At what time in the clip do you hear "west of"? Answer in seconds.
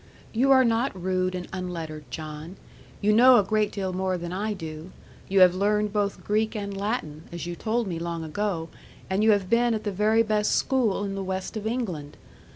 11.23-11.67